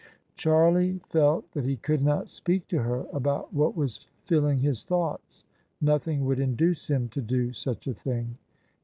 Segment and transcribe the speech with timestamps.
[0.35, 5.45] Charlie felt that he could not speak to her about what was filling his thoughts:
[5.79, 8.39] nothing would induce him to do such a thing.